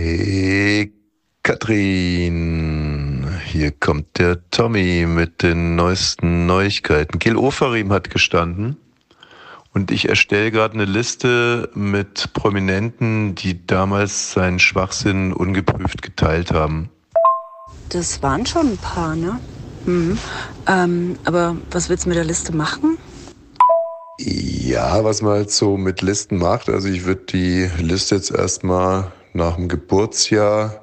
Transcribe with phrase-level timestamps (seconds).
[0.00, 0.92] Hey,
[1.42, 3.26] Katrin.
[3.46, 7.18] Hier kommt der Tommy mit den neuesten Neuigkeiten.
[7.18, 8.76] Gil Ofarim hat gestanden.
[9.74, 16.90] Und ich erstelle gerade eine Liste mit Prominenten, die damals seinen Schwachsinn ungeprüft geteilt haben.
[17.88, 19.40] Das waren schon ein paar, ne?
[19.84, 20.16] Mhm.
[20.68, 22.98] Ähm, aber was willst du mit der Liste machen?
[24.20, 26.68] Ja, was man halt so mit Listen macht.
[26.68, 30.82] Also ich würde die Liste jetzt erstmal nach dem Geburtsjahr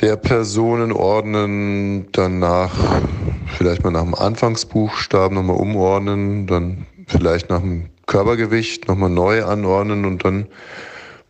[0.00, 2.72] der Personen ordnen, danach
[3.56, 10.04] vielleicht mal nach dem Anfangsbuchstaben nochmal umordnen, dann vielleicht nach dem Körpergewicht nochmal neu anordnen
[10.04, 10.46] und dann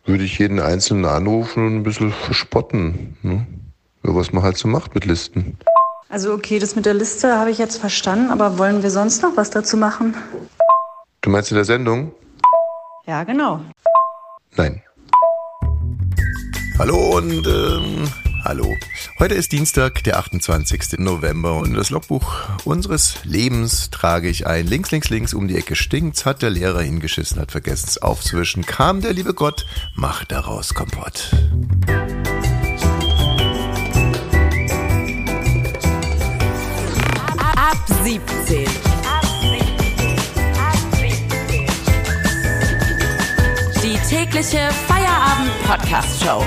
[0.05, 3.17] würde ich jeden Einzelnen anrufen und ein bisschen verspotten.
[3.21, 3.45] Ne?
[4.03, 5.57] Was man halt so macht mit Listen.
[6.09, 9.37] Also okay, das mit der Liste habe ich jetzt verstanden, aber wollen wir sonst noch
[9.37, 10.15] was dazu machen?
[11.21, 12.11] Du meinst in der Sendung?
[13.05, 13.61] Ja, genau.
[14.55, 14.81] Nein.
[16.81, 18.11] Hallo und ähm,
[18.43, 18.75] hallo.
[19.19, 20.97] Heute ist Dienstag, der 28.
[20.97, 22.33] November und das Logbuch
[22.63, 24.65] unseres Lebens trage ich ein.
[24.65, 28.65] Links, links, links um die Ecke stinkt's, hat der Lehrer hingeschissen, hat vergessen es aufzuwischen,
[28.65, 31.29] kam der liebe Gott, macht daraus Kompott.
[37.37, 38.90] Ab 17.
[44.31, 46.45] tägliche Feierabend-Podcast-Show.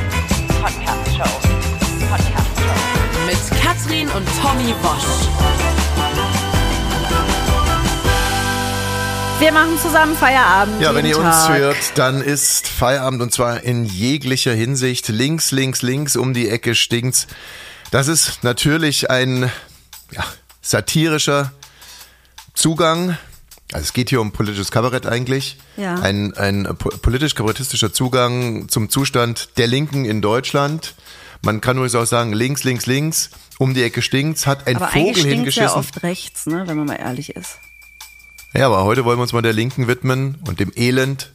[0.62, 1.40] Podcast-Show.
[2.08, 3.26] Podcast-Show.
[3.26, 5.28] Mit Katrin und Tommy Bosch.
[9.38, 10.80] Wir machen zusammen Feierabend.
[10.80, 11.58] Ja, wenn ihr jeden uns Tag.
[11.58, 15.08] hört, dann ist Feierabend und zwar in jeglicher Hinsicht.
[15.08, 17.26] Links, links, links um die Ecke stinkt's.
[17.90, 19.50] Das ist natürlich ein
[20.10, 20.24] ja,
[20.62, 21.52] satirischer
[22.54, 23.18] Zugang.
[23.74, 25.56] Also es geht hier um politisches Kabarett eigentlich.
[25.76, 25.96] Ja.
[25.96, 30.94] Ein, ein po- politisch-kabarettistischer Zugang zum Zustand der Linken in Deutschland.
[31.42, 34.86] Man kann übrigens auch sagen, links, links, links, um die Ecke stinkt's, hat ein Aber
[34.88, 35.64] Vogel hingeschissen.
[35.70, 37.58] ja oft rechts, ne, wenn man mal ehrlich ist.
[38.54, 41.32] Ja, aber heute wollen wir uns mal der Linken widmen und dem Elend.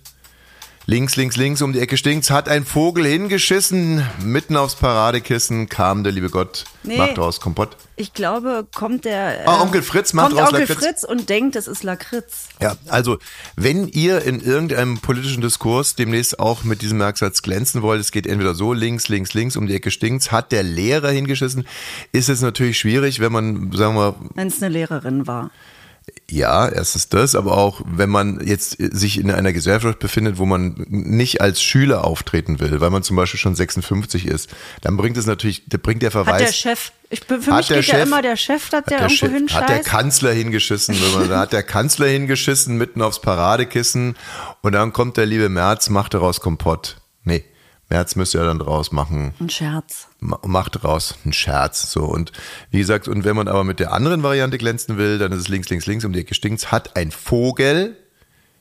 [0.90, 6.04] Links, links, links um die Ecke stinkt's, hat ein Vogel hingeschissen, mitten aufs Paradekissen kam
[6.04, 6.98] der liebe Gott, Nee.
[6.98, 7.78] macht daraus Kompott.
[7.96, 9.48] Ich glaube, kommt der.
[9.48, 10.80] Ah, Onkel Fritz macht kommt raus Onkel Lakritz.
[10.80, 12.48] Fritz und denkt, es ist Lakritz.
[12.60, 13.20] Ja, also
[13.56, 18.26] wenn ihr in irgendeinem politischen Diskurs demnächst auch mit diesem Merksatz glänzen wollt, es geht
[18.26, 21.68] entweder so, links, links, links, um die Ecke stinkt's, hat der Lehrer hingeschissen,
[22.14, 25.52] ist es natürlich schwierig, wenn man, sagen wir, Wenn es eine Lehrerin war.
[26.30, 30.86] Ja, erstens das, aber auch wenn man jetzt sich in einer Gesellschaft befindet, wo man
[30.88, 34.50] nicht als Schüler auftreten will, weil man zum Beispiel schon 56 ist,
[34.81, 36.34] dann bringt es natürlich, bringt der Verweis.
[36.42, 36.92] Hat der Chef.
[37.12, 39.08] Ich, bin- für mich der geht ja Chef- immer der Chef, dass hat der, der,
[39.08, 39.62] irgendwo Chef, hinscheißt.
[39.62, 44.16] hat der Kanzler hingeschissen, wenn man, da hat der Kanzler hingeschissen mitten aufs Paradekissen
[44.62, 46.97] und dann kommt der liebe Merz, macht daraus Kompott.
[47.90, 50.08] Merz müsste ja dann draus machen, Ein Scherz.
[50.20, 51.92] ma- macht daraus einen Scherz.
[51.92, 52.32] So und
[52.72, 55.48] wie gesagt, und wenn man aber mit der anderen Variante glänzen will, dann ist es
[55.48, 57.98] links, links, links um die Ecke stinkt's, hat ein Vogel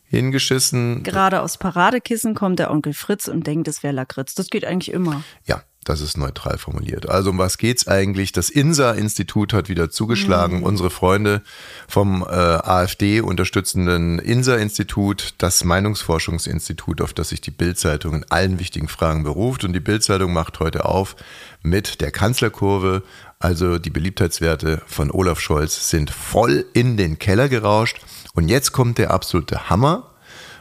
[0.09, 1.03] hingeschissen.
[1.03, 4.35] Gerade aus Paradekissen kommt der Onkel Fritz und denkt, es wäre Lakritz.
[4.35, 5.23] Das geht eigentlich immer.
[5.47, 7.09] Ja, das ist neutral formuliert.
[7.09, 8.33] Also um was geht's eigentlich?
[8.33, 10.63] Das INSA-Institut hat wieder zugeschlagen.
[10.63, 11.41] Unsere Freunde
[11.87, 18.89] vom äh, AfD unterstützenden INSA-Institut, das Meinungsforschungsinstitut, auf das sich die Bild-Zeitung in allen wichtigen
[18.89, 19.65] Fragen beruft.
[19.65, 21.17] Und die Bild-Zeitung macht heute auf
[21.63, 23.03] mit der Kanzlerkurve.
[23.39, 28.01] Also die Beliebtheitswerte von Olaf Scholz sind voll in den Keller gerauscht.
[28.39, 30.13] Und jetzt kommt der absolute Hammer.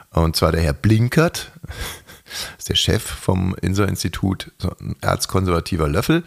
[0.10, 1.52] Und zwar der Herr Blinkert,
[2.58, 6.24] ist der Chef vom Inser-Institut, so ein erzkonservativer Löffel.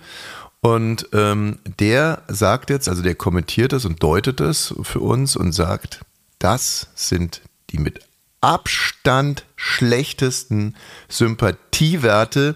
[0.60, 5.50] Und ähm, der sagt jetzt, also der kommentiert das und deutet das für uns und
[5.50, 6.02] sagt,
[6.38, 7.98] das sind die mit
[8.40, 10.76] Abstand schlechtesten
[11.08, 12.54] Sympathiewerte,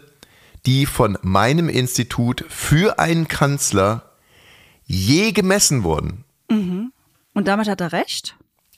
[0.66, 4.12] die von meinem Institut für einen Kanzler
[4.84, 6.22] je gemessen wurden.
[7.32, 8.36] Und damit hat er recht.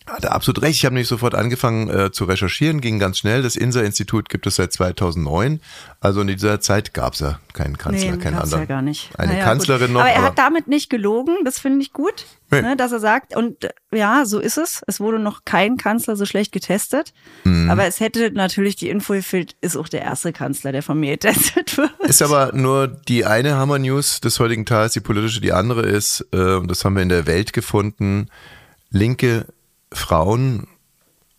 [0.09, 0.77] Hat er absolut recht.
[0.78, 3.43] Ich habe nämlich sofort angefangen äh, zu recherchieren, ging ganz schnell.
[3.43, 5.61] Das INSA-Institut gibt es seit 2009.
[6.00, 8.61] Also in dieser Zeit gab es ja keinen Kanzler, nee, keinen anderen.
[8.61, 9.11] ja gar nicht.
[9.19, 9.94] Eine Naja, Kanzlerin gut.
[9.94, 10.00] noch.
[10.03, 12.62] Aber er hat damit nicht gelogen, das finde ich gut, Nee.
[12.62, 14.82] ne, dass er sagt, und äh, ja, so ist es.
[14.87, 17.12] Es wurde noch kein Kanzler so schlecht getestet.
[17.43, 17.69] Mhm.
[17.69, 21.12] Aber es hätte natürlich die Info gefehlt, ist auch der erste Kanzler, der von mir
[21.12, 21.91] getestet wird.
[22.05, 26.55] Ist aber nur die eine Hammer-News des heutigen Tages, die politische, die andere ist, äh,
[26.55, 28.29] und das haben wir in der Welt gefunden,
[28.91, 29.47] linke
[29.93, 30.67] Frauen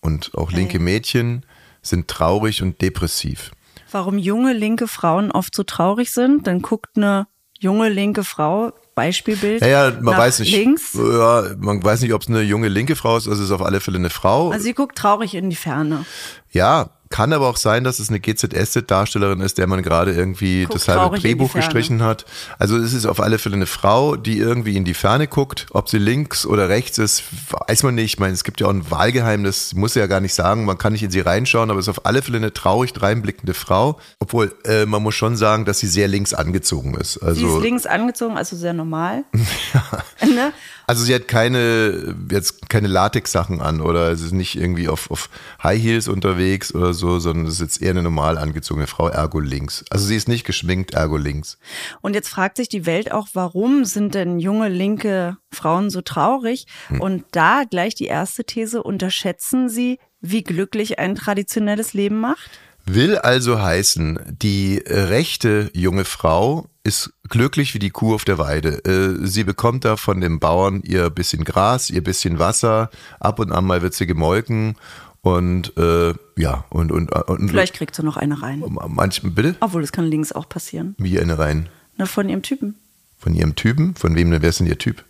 [0.02, 1.46] und auch linke Mädchen
[1.82, 3.52] sind traurig und depressiv.
[3.92, 7.28] Warum junge linke Frauen oft so traurig sind, dann guckt eine
[7.60, 10.52] junge linke Frau, Beispielbild, Ja, ja, man nach weiß nicht.
[10.52, 10.94] links.
[10.94, 13.62] Ja, man weiß nicht, ob es eine junge linke Frau ist, also es ist auf
[13.62, 14.50] alle Fälle eine Frau.
[14.52, 16.06] Also sie guckt traurig in die Ferne.
[16.52, 20.75] Ja, kann aber auch sein, dass es eine GZSZ-Darstellerin ist, der man gerade irgendwie Guckt
[20.75, 22.25] das halbe Drehbuch gestrichen hat.
[22.59, 25.68] Also es ist auf alle Fälle eine Frau, die irgendwie in die Ferne guckt.
[25.71, 27.24] Ob sie links oder rechts ist,
[27.68, 28.13] weiß man nicht.
[28.13, 30.65] Ich meine, es gibt ja auch ein Wahlgeheimnis, muss sie ja gar nicht sagen.
[30.65, 33.53] Man kann nicht in sie reinschauen, aber es ist auf alle Fälle eine traurig dreinblickende
[33.53, 34.00] Frau.
[34.19, 37.13] Obwohl, äh, man muss schon sagen, dass sie sehr links angezogen ist.
[37.13, 39.24] Sie Also ist links angezogen, also sehr normal.
[40.21, 40.53] ne?
[40.89, 45.30] Also sie hat keine, jetzt keine Latex-Sachen an oder sie ist nicht irgendwie auf, auf
[45.62, 49.42] High Heels unterwegs oder so, sondern es ist jetzt eher eine normal angezogene Frau, ergo
[49.42, 49.84] links.
[49.89, 51.60] Also sie ist nicht geschminkt, ergo links.
[52.00, 56.68] Und jetzt fragt sich die Welt auch, warum sind denn junge linke Frauen so traurig?
[56.88, 57.01] Hm.
[57.01, 62.50] Und da gleich die erste These, unterschätzen sie, wie glücklich ein traditionelles Leben macht?
[62.89, 68.84] Will also heißen, die rechte junge Frau ist glücklich wie die Kuh auf der Weide.
[68.86, 72.89] Äh, Sie bekommt da von dem Bauern ihr bisschen Gras, ihr bisschen Wasser,
[73.19, 74.78] ab und an mal wird sie gemolken
[75.22, 78.63] und äh, ja, und, und, und Vielleicht kriegt sie noch eine rein.
[78.88, 79.56] manchmal, bitte?
[79.60, 80.95] Obwohl, das kann links auch passieren.
[80.98, 81.68] Wie eine rein?
[81.98, 82.75] Na, von ihrem Typen.
[83.18, 83.95] Von ihrem Typen?
[83.95, 84.42] Von wem denn?
[84.42, 85.04] Wer ist denn ihr Typ?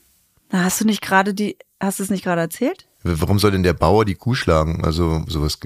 [0.52, 2.88] Na, hast du nicht gerade die, hast du es nicht gerade erzählt?
[3.04, 4.84] Warum soll denn der Bauer die Kuh schlagen?
[4.84, 5.60] Also sowas.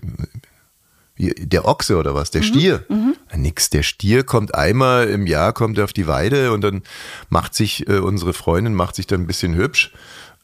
[1.21, 2.31] Der Ochse oder was?
[2.31, 2.83] Der Stier?
[3.29, 3.69] Ah, Nix.
[3.69, 6.81] Der Stier kommt einmal im Jahr, kommt er auf die Weide und dann
[7.29, 9.91] macht sich äh, unsere Freundin macht sich dann ein bisschen hübsch.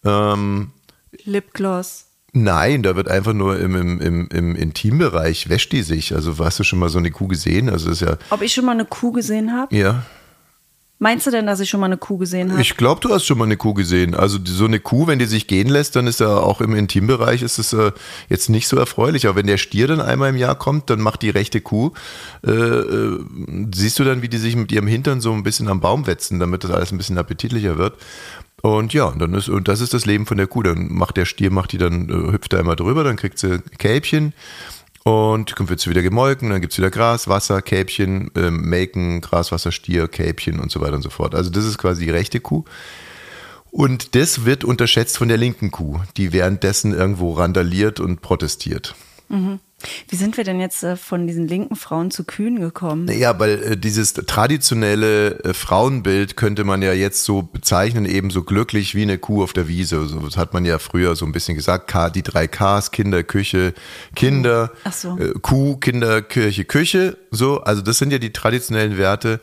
[0.05, 0.71] Ähm,
[1.25, 2.05] Lipgloss.
[2.33, 6.13] nein, da wird einfach nur im, im, im, im Intimbereich wäscht die sich.
[6.13, 7.69] Also hast du schon mal so eine Kuh gesehen?
[7.69, 9.75] Also ist ja, Ob ich schon mal eine Kuh gesehen habe?
[9.75, 10.03] ja.
[10.99, 12.61] Meinst du denn, dass ich schon mal eine Kuh gesehen habe?
[12.61, 14.15] Ich glaube, du hast schon mal eine Kuh gesehen.
[14.15, 17.43] Also so eine Kuh, wenn die sich gehen lässt, dann ist ja auch im Intimbereich
[17.43, 17.91] ist es äh,
[18.29, 19.27] jetzt nicht so erfreulich.
[19.27, 21.91] Aber wenn der Stier dann einmal im Jahr kommt, dann macht die rechte Kuh,
[22.43, 23.19] äh, äh,
[23.75, 26.39] siehst du dann, wie die sich mit ihrem Hintern so ein bisschen am Baum wetzen,
[26.39, 27.93] damit das alles ein bisschen appetitlicher wird.
[28.63, 30.63] Und ja, und dann ist, und das ist das Leben von der Kuh.
[30.63, 33.61] Dann macht der Stier, macht die dann, äh, hüpft da einmal drüber, dann kriegt sie
[33.77, 34.33] Kälbchen.
[35.07, 39.21] Und dann wird sie wieder gemolken, dann gibt es wieder Gras, Wasser, Kälbchen, ähm, Melken,
[39.21, 41.33] Gras, Wasser, Stier, Kälbchen und so weiter und so fort.
[41.33, 42.65] Also das ist quasi die rechte Kuh.
[43.71, 48.95] Und das wird unterschätzt von der linken Kuh, die währenddessen irgendwo randaliert und protestiert.
[50.09, 53.07] Wie sind wir denn jetzt äh, von diesen linken Frauen zu Kühen gekommen?
[53.11, 58.41] Ja, weil äh, dieses traditionelle äh, Frauenbild könnte man ja jetzt so bezeichnen, eben so
[58.41, 60.07] glücklich wie eine Kuh auf der Wiese.
[60.07, 61.87] So, das hat man ja früher so ein bisschen gesagt.
[61.87, 63.75] K, die drei Ks, Kinder, Küche,
[64.15, 65.15] Kinder, Ach so.
[65.43, 67.17] Kuh, Kinder, Kirche, Küche.
[67.29, 69.39] So, also das sind ja die traditionellen Werte.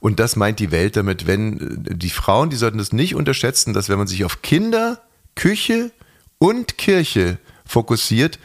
[0.00, 3.88] Und das meint die Welt damit, wenn die Frauen, die sollten das nicht unterschätzen, dass
[3.88, 5.00] wenn man sich auf Kinder,
[5.34, 5.90] Küche
[6.38, 8.38] und Kirche fokussiert,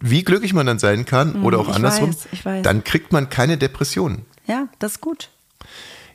[0.00, 2.62] wie glücklich man dann sein kann oder auch andersrum, weiß, weiß.
[2.62, 4.26] dann kriegt man keine Depressionen.
[4.46, 5.30] Ja, das ist gut.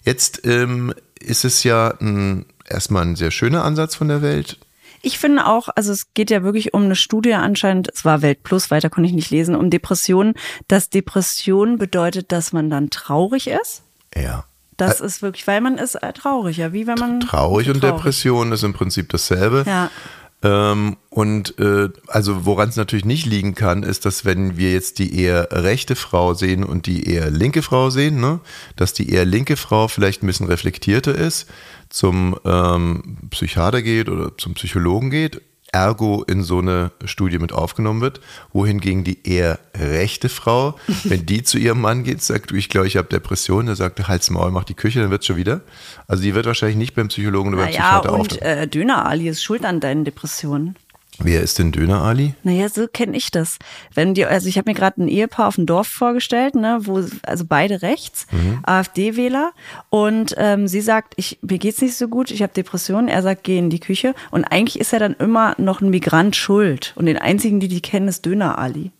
[0.03, 4.57] Jetzt ähm, ist es ja ein, erstmal ein sehr schöner Ansatz von der Welt.
[5.01, 8.43] Ich finde auch, also es geht ja wirklich um eine Studie anscheinend, es war Welt
[8.43, 10.33] Plus, weiter konnte ich nicht lesen, um Depressionen,
[10.67, 13.83] dass Depression bedeutet, dass man dann traurig ist.
[14.15, 14.45] Ja.
[14.75, 18.53] Das ist wirklich, weil man ist äh, traurig, ja, wie wenn man Traurig und Depression
[18.53, 19.65] ist im Prinzip dasselbe.
[19.67, 19.91] Ja.
[20.41, 24.99] Ähm, und äh, also woran es natürlich nicht liegen kann, ist, dass wenn wir jetzt
[24.99, 28.39] die eher rechte Frau sehen und die eher linke Frau sehen, ne,
[28.77, 31.47] dass die eher linke Frau vielleicht ein bisschen reflektierter ist,
[31.89, 35.41] zum ähm, Psychiater geht oder zum Psychologen geht,
[35.71, 38.19] ergo in so eine Studie mit aufgenommen wird,
[38.53, 42.87] wohingegen die eher rechte Frau, wenn die zu ihrem Mann geht, sagt, du, ich glaube,
[42.87, 45.61] ich habe Depressionen, der sagt, halt's Maul, mach die Küche, dann wird's schon wieder.
[46.07, 48.41] Also die wird wahrscheinlich nicht beim Psychologen oder beim Naja, Psychiater und auftauchen.
[48.41, 50.75] äh, Döner Ali ist schuld an deinen Depressionen.
[51.21, 52.33] Wer ist denn Döner Ali?
[52.43, 53.57] Naja, so kenne ich das.
[53.93, 57.03] Wenn die, also ich habe mir gerade ein Ehepaar auf dem Dorf vorgestellt, ne, wo
[57.23, 58.25] also beide rechts,
[58.63, 59.51] AfD-Wähler,
[59.89, 63.09] und ähm, sie sagt, ich mir geht's nicht so gut, ich habe Depressionen.
[63.09, 66.35] Er sagt, geh in die Küche, und eigentlich ist er dann immer noch ein Migrant
[66.35, 66.93] schuld.
[66.95, 68.91] Und den einzigen, die die kennen, ist Döner Ali.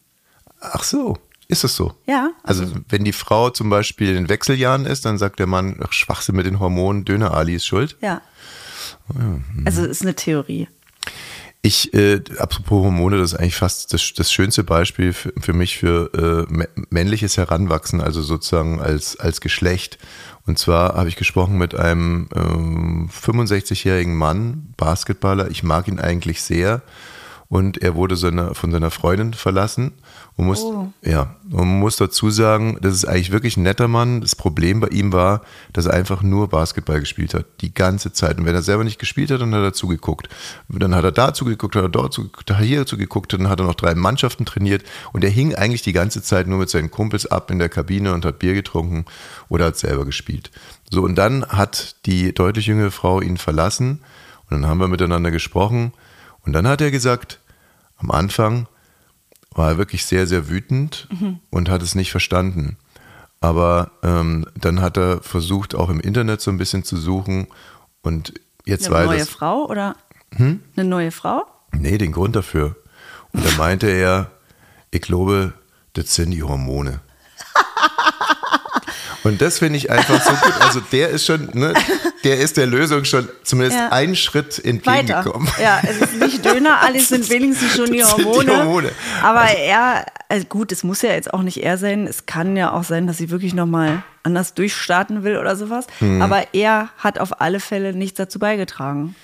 [0.60, 1.94] Ach so, ist es so?
[2.06, 5.80] Ja, Also wenn die Frau zum Beispiel in den Wechseljahren ist, dann sagt der Mann,
[5.84, 7.96] ach, Schwachsinn mit den Hormonen, Döner Ali ist schuld.
[8.02, 8.22] Ja.
[9.66, 10.68] Also ist eine Theorie.
[11.62, 15.78] Ich, äh, apropos Hormone, das ist eigentlich fast das, das schönste Beispiel für, für mich
[15.78, 19.98] für äh, mä- männliches Heranwachsen, also sozusagen als, als Geschlecht.
[20.46, 25.50] Und zwar habe ich gesprochen mit einem ähm, 65-jährigen Mann, Basketballer.
[25.52, 26.82] Ich mag ihn eigentlich sehr.
[27.50, 29.92] Und er wurde seiner, von seiner Freundin verlassen.
[30.40, 30.64] Und muss,
[31.02, 34.22] ja, und man muss dazu sagen, das ist eigentlich wirklich ein netter Mann.
[34.22, 35.42] Das Problem bei ihm war,
[35.74, 37.46] dass er einfach nur Basketball gespielt hat.
[37.60, 38.38] Die ganze Zeit.
[38.38, 40.30] Und wenn er selber nicht gespielt hat, dann hat er zugeguckt.
[40.70, 43.60] Dann hat er da zugeguckt, hat er dort zugeguckt, hat er hier zugeguckt, dann hat
[43.60, 44.84] er noch drei Mannschaften trainiert.
[45.12, 48.14] Und er hing eigentlich die ganze Zeit nur mit seinen Kumpels ab in der Kabine
[48.14, 49.04] und hat Bier getrunken
[49.50, 50.52] oder hat selber gespielt.
[50.90, 54.00] So, und dann hat die deutlich jüngere Frau ihn verlassen.
[54.50, 55.92] Und dann haben wir miteinander gesprochen.
[56.46, 57.42] Und dann hat er gesagt,
[57.98, 58.68] am Anfang,
[59.52, 61.08] war er wirklich sehr, sehr wütend
[61.50, 62.78] und hat es nicht verstanden.
[63.42, 67.48] Aber ähm, dann hat er versucht, auch im Internet so ein bisschen zu suchen
[68.02, 68.34] und
[68.66, 69.30] jetzt Eine weiß neue es.
[69.30, 69.96] Frau oder
[70.38, 71.46] eine neue Frau?
[71.72, 72.76] Nee, den Grund dafür.
[73.32, 74.32] Und da meinte er,
[74.92, 75.54] ich glaube,
[75.94, 77.00] das sind die Hormone.
[79.24, 80.62] Und das finde ich einfach so gut.
[80.62, 81.74] Also der ist schon, ne,
[82.24, 83.90] der ist der Lösung schon zumindest Ja.
[83.90, 85.48] einen Schritt entgegengekommen.
[85.62, 88.58] Ja, es ist nicht Döner, alles sind wenigstens schon die sind die Hormone.
[88.58, 88.92] Hormone.
[89.24, 92.08] Aber er, also gut, es muss ja jetzt auch nicht er sein.
[92.08, 95.88] Es kann ja auch sein, dass sie wirklich nochmal anders durchstarten will oder sowas.
[96.00, 96.22] Mhm.
[96.22, 99.16] Aber er hat auf alle Fälle nichts dazu beigetragen.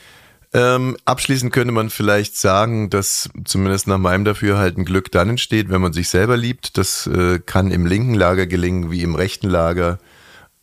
[0.54, 5.82] Ähm, abschließend könnte man vielleicht sagen, dass zumindest nach meinem Dafürhalten Glück dann entsteht, wenn
[5.82, 6.78] man sich selber liebt.
[6.78, 10.00] Das äh, kann im linken Lager gelingen wie im rechten Lager.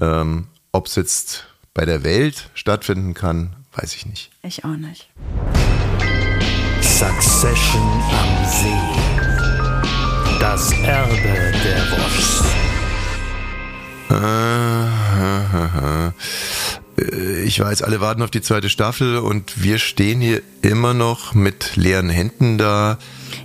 [0.01, 4.31] Ähm, Ob es jetzt bei der Welt stattfinden kann, weiß ich nicht.
[4.43, 5.09] Ich auch nicht.
[6.81, 8.81] Succession am See.
[10.41, 12.43] Das Erbe der Woschs.
[14.11, 16.13] Äh,
[17.45, 21.77] Ich weiß, alle warten auf die zweite Staffel und wir stehen hier immer noch mit
[21.77, 22.99] leeren Händen da.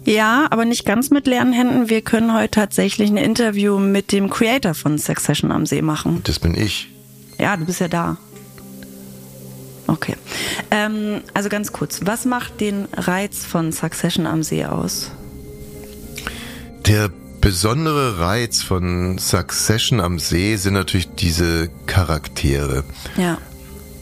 [0.03, 1.89] Ja, aber nicht ganz mit leeren Händen.
[1.89, 6.22] Wir können heute tatsächlich ein Interview mit dem Creator von Succession am See machen.
[6.25, 6.89] Das bin ich.
[7.38, 8.17] Ja, du bist ja da.
[9.88, 10.15] Okay.
[10.72, 15.12] Ähm, also ganz kurz, was macht den Reiz von Succession am See aus?
[16.86, 17.10] Der
[17.41, 22.84] besondere Reiz von Succession am See sind natürlich diese Charaktere.
[23.15, 23.38] Ja.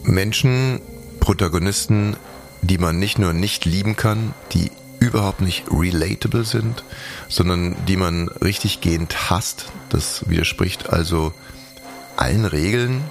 [0.03, 0.81] Menschen,
[1.19, 2.15] Protagonisten,
[2.61, 6.83] die man nicht nur nicht lieben kann, die überhaupt nicht relatable sind,
[7.27, 9.71] sondern die man richtig gehend hasst.
[9.89, 11.33] Das widerspricht also
[12.15, 13.03] allen Regeln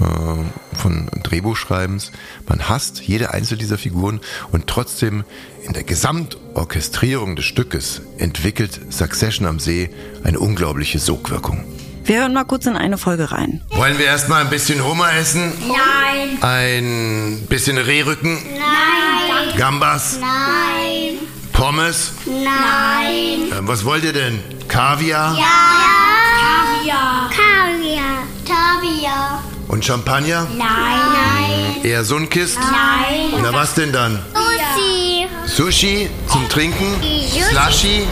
[0.00, 2.12] äh, von Drehbuchschreibens.
[2.48, 4.20] Man hasst jede einzelne dieser Figuren
[4.52, 5.24] und trotzdem
[5.64, 9.90] in der Gesamtorchestrierung des Stückes entwickelt Succession am See
[10.24, 11.64] eine unglaubliche Sogwirkung.
[12.04, 13.62] Wir hören mal kurz in eine Folge rein.
[13.70, 15.52] Wollen wir erstmal ein bisschen Hummer essen?
[15.68, 18.32] Nein, Ein bisschen Rehrücken?
[18.34, 20.18] nein, Gambas?
[20.18, 21.18] nein,
[21.52, 22.12] Pommes?
[22.26, 23.52] nein.
[23.52, 24.40] Äh, was wollt ihr denn?
[24.66, 25.36] Kaviar?
[25.36, 27.30] Kaviar.
[27.30, 28.22] Kaviar.
[28.46, 29.42] Kaviar.
[29.70, 30.48] Und Champagner?
[30.58, 32.58] Nein, nein, Eher Sunkist?
[32.58, 33.40] nein.
[33.40, 34.18] Na was denn dann?
[34.34, 35.28] Sushi.
[35.46, 36.96] Sushi zum Trinken?
[37.30, 38.02] Slushy?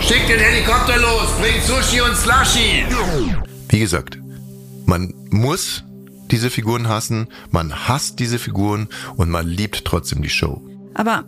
[0.00, 2.86] Schick den Helikopter los, bring Sushi und Slushy!
[3.68, 4.18] Wie gesagt,
[4.86, 5.84] man muss
[6.30, 10.62] diese Figuren hassen, man hasst diese Figuren und man liebt trotzdem die Show.
[10.94, 11.24] Aber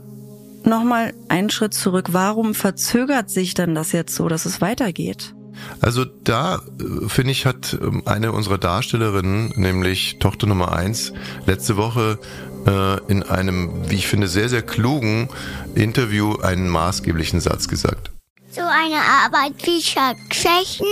[0.64, 2.08] nochmal einen Schritt zurück.
[2.12, 5.34] Warum verzögert sich denn das jetzt so, dass es weitergeht?
[5.80, 11.12] Also da, äh, finde ich, hat ähm, eine unserer Darstellerinnen, nämlich Tochter Nummer eins,
[11.46, 12.18] letzte Woche
[12.66, 15.28] äh, in einem, wie ich finde, sehr, sehr klugen
[15.74, 18.10] Interview einen maßgeblichen Satz gesagt.
[18.50, 20.86] So eine Arbeit wie Succession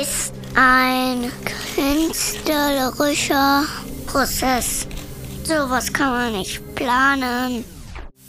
[0.00, 1.30] ist ein
[1.74, 3.64] künstlerischer
[4.06, 4.86] Prozess.
[5.44, 7.64] Sowas kann man nicht planen.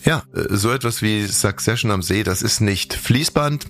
[0.08, 3.66] Ja, äh, so etwas wie Succession am See, das ist nicht Fließband,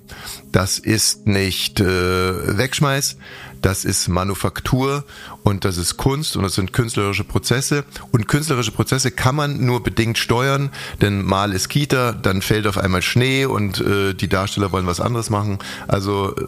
[0.51, 3.17] das ist nicht äh, Wegschmeiß,
[3.63, 5.03] das ist Manufaktur
[5.41, 7.85] und das ist Kunst und das sind künstlerische Prozesse.
[8.11, 10.69] Und künstlerische Prozesse kann man nur bedingt steuern,
[11.01, 14.99] denn mal ist Kita, dann fällt auf einmal Schnee und äh, die Darsteller wollen was
[14.99, 15.57] anderes machen.
[15.87, 16.45] Also äh,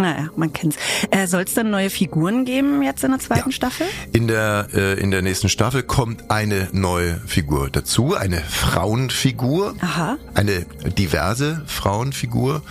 [0.00, 0.76] Naja, man kennt's.
[1.10, 3.52] Äh, Soll es dann neue Figuren geben jetzt in der zweiten Ja.
[3.52, 3.86] Staffel?
[4.12, 10.16] In der, äh, in der nächsten Staffel kommt eine neue Figur dazu, eine Frauenfigur, Aha.
[10.34, 10.64] eine
[10.98, 12.62] diverse Frauenfigur.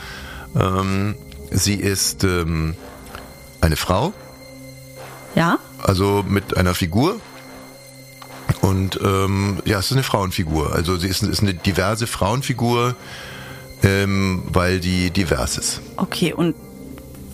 [0.60, 1.16] Ähm,
[1.52, 2.76] sie ist ähm,
[3.62, 4.14] eine Frau,
[5.36, 5.60] Ja?
[5.84, 7.20] also mit einer Figur.
[8.62, 10.74] Und ähm, ja, es ist eine Frauenfigur.
[10.74, 12.96] Also sie ist, ist eine diverse Frauenfigur,
[13.84, 15.82] ähm, weil die divers ist.
[15.98, 16.56] Okay, und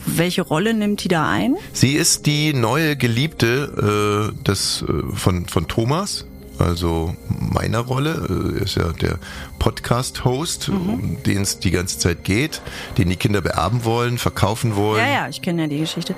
[0.06, 1.56] welche Rolle nimmt die da ein?
[1.74, 6.26] Sie ist die neue Geliebte äh, des, äh, von, von Thomas,
[6.60, 8.28] also meiner Rolle.
[8.30, 9.20] Äh, er ist ja der
[9.60, 12.62] Podcast-Host, um den es die ganze Zeit geht,
[12.98, 15.06] den die Kinder beerben wollen, verkaufen wollen.
[15.06, 16.16] Ja, ja, ich kenne ja die Geschichte.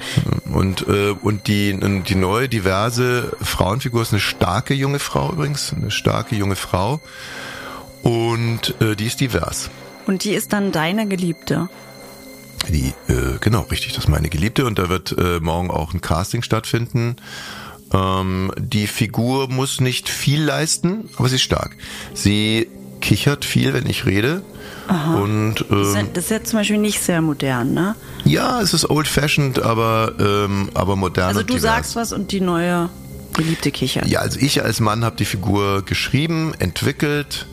[0.54, 1.78] Und, äh, und die,
[2.08, 7.00] die neue, diverse Frauenfigur ist eine starke junge Frau übrigens, eine starke junge Frau.
[8.04, 9.70] Und äh, die ist divers.
[10.06, 11.70] Und die ist dann deine Geliebte.
[12.70, 16.02] Die, äh, genau, richtig, das ist meine Geliebte und da wird äh, morgen auch ein
[16.02, 17.16] Casting stattfinden.
[17.94, 21.78] Ähm, die Figur muss nicht viel leisten, aber sie ist stark.
[22.14, 22.68] Sie
[23.00, 24.42] kichert viel, wenn ich rede.
[25.16, 27.96] Und Das ist ja- ähm, das ist ja zum Beispiel nicht sehr modern, ne?
[28.26, 31.76] ja, es ist old-fashioned, aber, ähm, aber modern Also und du divers.
[31.76, 32.90] sagst was und die neue
[33.34, 34.08] Geliebte kichert.
[34.08, 37.46] Ja, also ich als Mann habe die Figur geschrieben, entwickelt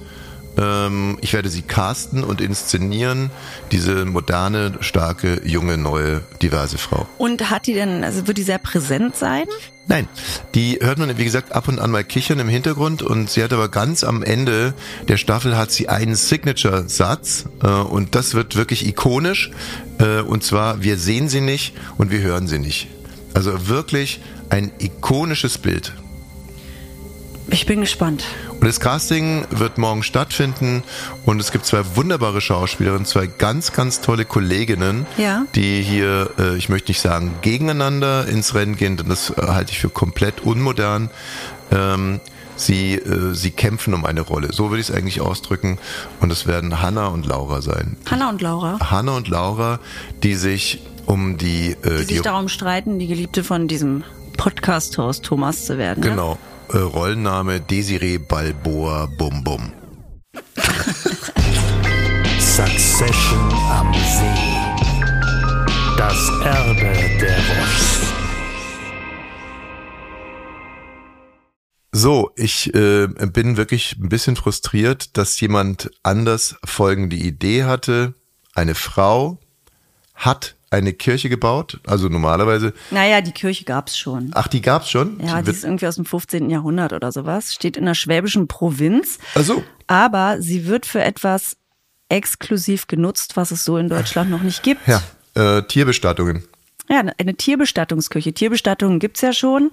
[0.56, 3.30] ich werde sie casten und inszenieren,
[3.72, 7.08] diese moderne, starke, junge, neue, diverse Frau.
[7.18, 9.46] Und hat die denn, also wird die sehr präsent sein?
[9.86, 10.08] Nein,
[10.54, 13.52] die hört man, wie gesagt, ab und an mal kichern im Hintergrund und sie hat
[13.52, 14.72] aber ganz am Ende
[15.08, 19.50] der Staffel hat sie einen Signature-Satz äh, und das wird wirklich ikonisch
[19.98, 22.88] äh, und zwar, wir sehen sie nicht und wir hören sie nicht.
[23.34, 25.92] Also wirklich ein ikonisches Bild.
[27.50, 28.24] Ich bin gespannt.
[28.50, 30.82] Und das Casting wird morgen stattfinden
[31.26, 35.44] und es gibt zwei wunderbare Schauspielerinnen, zwei ganz, ganz tolle Kolleginnen, Ja.
[35.54, 39.72] die hier, äh, ich möchte nicht sagen, gegeneinander ins Rennen gehen, denn das äh, halte
[39.72, 41.10] ich für komplett unmodern.
[41.70, 42.20] Ähm,
[42.56, 45.78] sie, äh, sie kämpfen um eine Rolle, so würde ich es eigentlich ausdrücken.
[46.20, 47.96] Und es werden Hanna und Laura sein.
[48.10, 49.80] Hanna und Laura, Hanna und Laura,
[50.22, 54.02] die sich um die, äh, die sich darum streiten, die Geliebte von diesem
[54.38, 56.16] Podcast-Host Thomas zu werden.
[56.16, 56.36] ne?
[56.74, 59.72] Äh, Rollenname Desiree Balboa Bum Bum.
[62.38, 64.54] Succession am See.
[65.96, 68.12] Das Erbe der Voss.
[71.92, 78.14] So, ich äh, bin wirklich ein bisschen frustriert, dass jemand anders folgende Idee hatte.
[78.52, 79.38] Eine Frau
[80.14, 84.30] hat eine Kirche gebaut, also normalerweise, Naja, die Kirche gab's schon.
[84.34, 85.18] ach, die gab's schon?
[85.24, 86.50] Ja, die die ist irgendwie aus dem 15.
[86.50, 87.54] Jahrhundert oder sowas.
[87.54, 89.18] Steht in der schwäbischen Provinz.
[89.34, 91.56] also, Aber sie wird für etwas
[92.08, 94.86] exklusiv genutzt, was es so in Deutschland noch nicht gibt.
[94.86, 95.02] ja,
[95.34, 96.44] äh, Tierbestattungen.
[96.88, 98.34] Ja, eine Tierbestattungskirche.
[98.34, 99.70] Tierbestattungen gibt's ja schon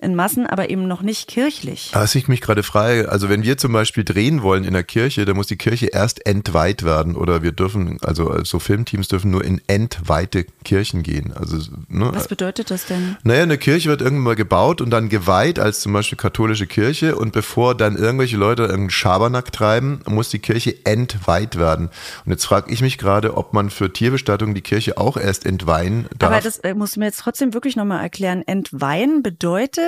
[0.00, 1.90] in Massen, aber eben noch nicht kirchlich.
[1.92, 5.24] Was ich mich gerade frage, also wenn wir zum Beispiel drehen wollen in der Kirche,
[5.24, 9.44] dann muss die Kirche erst entweiht werden oder wir dürfen, also so Filmteams dürfen nur
[9.44, 11.32] in entweihte Kirchen gehen.
[11.32, 11.58] Also,
[11.88, 13.16] ne, Was bedeutet das denn?
[13.22, 17.14] Naja, eine Kirche wird irgendwann mal gebaut und dann geweiht als zum Beispiel katholische Kirche
[17.16, 21.88] und bevor dann irgendwelche Leute irgendeinen Schabernack treiben, muss die Kirche entweiht werden.
[22.24, 26.06] Und jetzt frage ich mich gerade, ob man für Tierbestattungen die Kirche auch erst entweihen
[26.18, 26.32] darf.
[26.32, 28.42] Aber das äh, musst du mir jetzt trotzdem wirklich nochmal erklären.
[28.46, 29.83] Entweihen bedeutet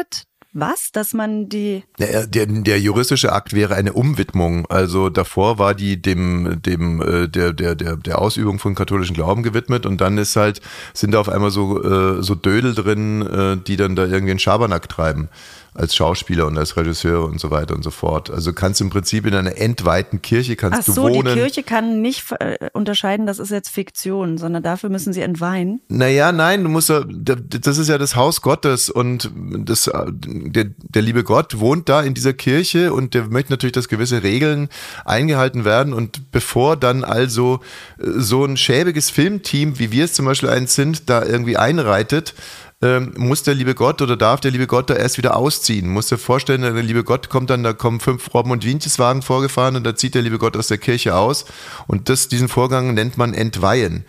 [0.59, 0.91] was?
[0.91, 1.85] Dass man die.
[1.99, 4.67] Der, der, der juristische Akt wäre eine Umwidmung.
[4.67, 9.43] Also davor war die dem, dem, äh, der, der, der, der Ausübung von katholischen Glauben
[9.43, 10.61] gewidmet und dann ist halt,
[10.95, 14.39] sind da auf einmal so, äh, so Dödel drin, äh, die dann da irgendwie einen
[14.39, 15.29] Schabernack treiben.
[15.77, 18.31] Als Schauspieler und als Regisseur und so weiter und so fort.
[18.31, 21.35] Also kannst im Prinzip in einer entweihten Kirche kannst Ach du so, wohnen.
[21.35, 25.81] die Kirche kann nicht äh, unterscheiden, das ist jetzt Fiktion, sondern dafür müssen sie entweihen.
[25.89, 31.03] Naja, nein, du musst ja, das ist ja das Haus Gottes und das, der, der
[31.03, 34.69] liebe Gott wohnt da in dieser Kirche und der möchte natürlich, dass gewisse Regeln
[35.05, 37.61] eingehalten werden und bevor dann also
[37.99, 42.35] äh, so ein schäbiges Filmteam, wie wir es zum Beispiel eins sind, da irgendwie einreitet,
[42.83, 45.89] ähm, muss der liebe Gott oder darf der liebe Gott da erst wieder ausziehen.
[45.89, 49.77] Muss dir vorstellen, der liebe Gott kommt dann, da kommen fünf Robben und Wientjeswagen vorgefahren
[49.77, 51.47] und da zieht der liebe Gott aus der Kirche aus
[51.87, 54.05] und das, diesen Vorgang nennt man Entweihen.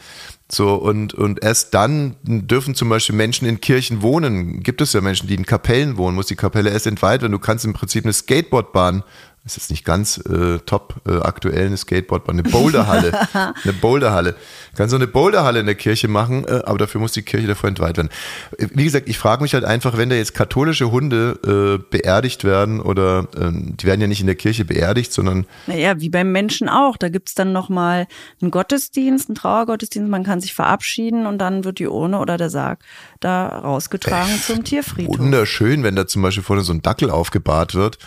[0.50, 4.64] So, und, und erst dann dürfen zum Beispiel Menschen in Kirchen wohnen.
[4.64, 7.34] Gibt es ja Menschen, die in Kapellen wohnen, muss die Kapelle erst entweiht werden.
[7.34, 9.04] Du kannst im Prinzip eine Skateboardbahn,
[9.48, 14.34] ist jetzt nicht ganz äh, top äh, aktuell, eine Skateboardbahn, eine Boulderhalle, eine Boulderhalle.
[14.34, 17.48] Du kannst so eine Boulderhalle in der Kirche machen, äh, aber dafür muss die Kirche
[17.48, 18.10] davor entweiht werden.
[18.58, 22.82] Wie gesagt, ich frage mich halt einfach, wenn da jetzt katholische Hunde äh, beerdigt werden
[22.82, 26.70] oder äh, die werden ja nicht in der Kirche beerdigt, sondern Naja, wie beim Menschen
[26.70, 26.98] auch.
[26.98, 28.08] Da gibt's dann nochmal
[28.42, 32.50] einen Gottesdienst, einen Trauergottesdienst, man kann sich verabschieden und dann wird die Urne oder der
[32.50, 32.80] Sarg
[33.20, 35.18] da rausgetragen zum Tierfriedhof.
[35.18, 37.98] wunderschön, wenn da zum Beispiel vorne so ein Dackel aufgebahrt wird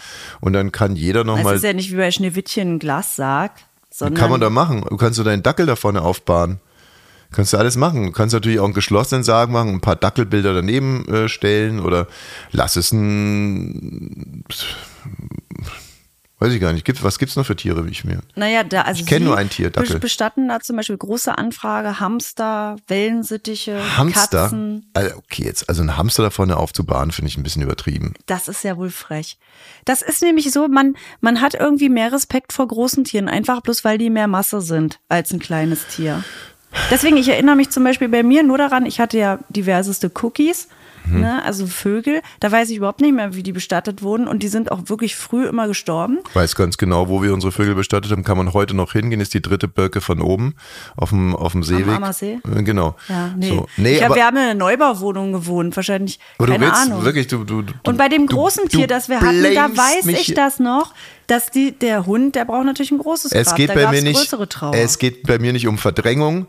[0.40, 3.52] und dann kann jeder Es nochmal ist ja nicht wie bei Schneewittchen ein Glassarg,
[3.90, 4.84] sondern kann man da machen.
[4.88, 6.60] Du kannst du deinen Dackel da vorne aufbahren.
[7.32, 8.06] Kannst du alles machen.
[8.06, 12.08] Du kannst natürlich auch einen geschlossenen Sarg machen, ein paar Dackelbilder daneben äh, stellen oder
[12.50, 14.44] lass es ein.
[16.40, 16.84] Weiß ich gar nicht.
[16.86, 18.20] Gibt, was gibt's noch für Tiere, wie ich mir?
[18.34, 19.96] Naja, da, also Ich kenn Sie nur ein Tier, Dackel.
[19.96, 24.42] bes- Bestatten da zum Beispiel große Anfrage, Hamster, Wellensittiche, Hamster?
[24.44, 24.90] Katzen.
[24.94, 28.14] Also, okay, jetzt, also ein Hamster da vorne aufzubahren, finde ich ein bisschen übertrieben.
[28.26, 29.38] Das ist ja wohl frech.
[29.84, 33.84] Das ist nämlich so, man, man hat irgendwie mehr Respekt vor großen Tieren, einfach bloß
[33.84, 36.24] weil die mehr Masse sind als ein kleines Tier.
[36.90, 40.68] Deswegen, ich erinnere mich zum Beispiel bei mir nur daran, ich hatte ja diverseste Cookies,
[41.04, 41.20] Mhm.
[41.20, 42.22] ne, also Vögel.
[42.40, 45.16] Da weiß ich überhaupt nicht mehr, wie die bestattet wurden und die sind auch wirklich
[45.16, 46.18] früh immer gestorben.
[46.28, 49.20] Ich weiß ganz genau, wo wir unsere Vögel bestattet haben, kann man heute noch hingehen,
[49.20, 50.54] ist die dritte Birke von oben
[50.96, 51.88] auf dem, auf dem Seeweg.
[51.96, 52.40] Ammersee?
[52.56, 52.94] Äh, Genau.
[53.08, 53.48] Ja, nee.
[53.48, 53.66] So.
[53.76, 56.20] nee ich hab, aber, wir haben in einer Neubauwohnung gewohnt, wahrscheinlich.
[56.38, 57.04] aber du keine willst Ahnung.
[57.04, 60.34] wirklich, du, du, du Und bei dem großen Tier, das wir hatten, da weiß ich
[60.34, 60.94] das noch,
[61.26, 63.56] dass die, der Hund, der braucht natürlich ein großes Es Grab.
[63.56, 64.32] geht da bei mir nicht.
[64.72, 66.46] Es geht bei mir nicht um Verdrängung,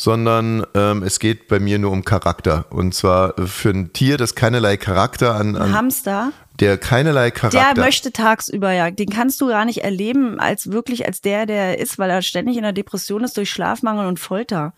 [0.00, 2.64] sondern ähm, es geht bei mir nur um Charakter.
[2.70, 7.74] Und zwar für ein Tier, das keinerlei Charakter an, Ein an Hamster, der keinerlei Charakter.
[7.74, 11.56] der möchte tagsüber ja, den kannst du gar nicht erleben als wirklich als der, der
[11.72, 14.72] er ist, weil er ständig in der Depression ist durch Schlafmangel und Folter.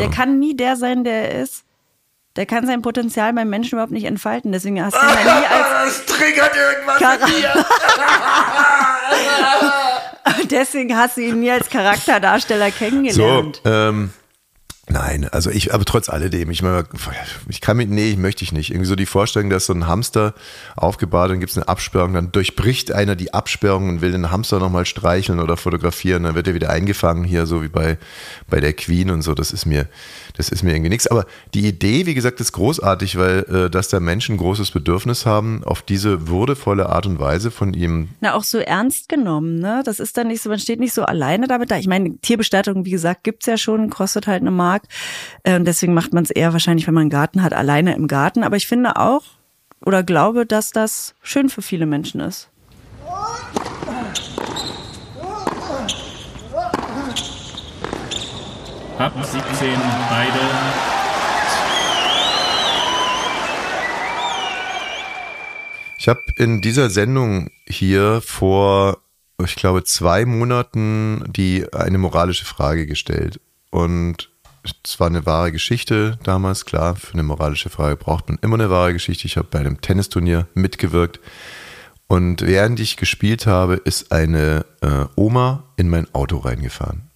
[0.00, 1.62] Der kann nie der sein, der er ist.
[2.34, 4.50] Der kann sein Potenzial beim Menschen überhaupt nicht entfalten.
[4.50, 5.46] Deswegen hast du ihn ja nie
[5.84, 7.26] als Es triggert irgendwas Chara
[10.50, 13.60] Deswegen hast du ihn nie als Charakterdarsteller So, kennengelernt.
[13.64, 14.10] ähm,
[14.88, 16.84] nein, also ich, aber trotz alledem, ich meine,
[17.48, 18.70] ich kann mit, nee, ich möchte ich nicht.
[18.70, 20.34] Irgendwie so die Vorstellung, dass so ein Hamster
[20.76, 24.58] aufgebahrt, dann gibt es eine Absperrung, dann durchbricht einer die Absperrung und will den Hamster
[24.58, 27.98] nochmal streicheln oder fotografieren, dann wird er wieder eingefangen hier, so wie bei,
[28.48, 29.88] bei der Queen und so, das ist mir,
[30.36, 31.06] das ist mir irgendwie nichts.
[31.06, 35.62] Aber die Idee, wie gesagt, ist großartig, weil, äh, dass da Menschen großes Bedürfnis haben,
[35.64, 39.82] auf diese würdevolle Art und Weise von ihm Na, auch so ernst genommen, ne?
[39.84, 41.78] Das ist dann nicht so, man steht nicht so alleine damit da.
[41.78, 44.73] Ich meine, Tierbestattung, wie gesagt, gibt's ja schon, kostet halt eine Mark.
[45.42, 48.08] Äh, Und deswegen macht man es eher wahrscheinlich, wenn man einen Garten hat, alleine im
[48.08, 48.42] Garten.
[48.42, 49.22] Aber ich finde auch
[49.84, 52.48] oder glaube, dass das schön für viele Menschen ist.
[58.98, 59.74] Ab 17
[60.08, 60.40] beide.
[65.98, 68.98] Ich habe in dieser Sendung hier vor,
[69.42, 73.40] ich glaube, zwei Monaten die eine moralische Frage gestellt.
[73.70, 74.30] Und
[74.84, 78.70] es war eine wahre Geschichte damals, klar, für eine moralische Frage braucht man immer eine
[78.70, 79.26] wahre Geschichte.
[79.26, 81.20] Ich habe bei einem Tennisturnier mitgewirkt.
[82.06, 87.10] Und während ich gespielt habe, ist eine äh, Oma in mein Auto reingefahren.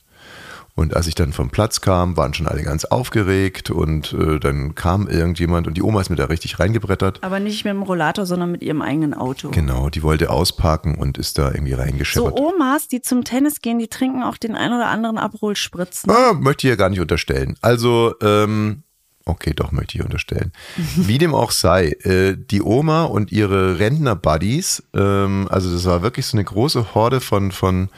[0.79, 4.77] Und als ich dann vom Platz kam, waren schon alle ganz aufgeregt und äh, dann
[4.77, 7.19] kam irgendjemand und die Oma ist mir da richtig reingebrettert.
[7.25, 9.51] Aber nicht mit dem Rollator, sondern mit ihrem eigenen Auto.
[9.51, 12.39] Genau, die wollte ausparken und ist da irgendwie So reingescheppert.
[12.39, 16.13] Omas, die zum Tennis gehen, die trinken auch den ein oder anderen Abholspritzen.
[16.13, 17.57] ah, möchte ich ja gar nicht unterstellen.
[17.61, 18.85] Also, ähm,
[19.25, 20.53] okay, doch möchte ich unterstellen.
[20.95, 26.27] Wie dem auch sei, äh, die Oma und ihre Rentner-Buddies, ähm, also das war wirklich
[26.27, 27.89] so eine große Horde von, von,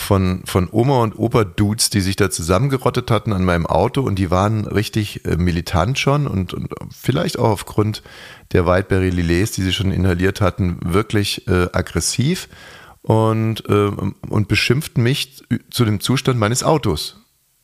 [0.00, 4.30] von, von Oma und Opa-Dudes, die sich da zusammengerottet hatten an meinem Auto und die
[4.30, 8.02] waren richtig äh, militant schon und, und vielleicht auch aufgrund
[8.52, 12.48] der Whiteberry Lillet, die sie schon inhaliert hatten, wirklich äh, aggressiv
[13.02, 13.90] und, äh,
[14.28, 17.19] und beschimpften mich zu dem Zustand meines Autos.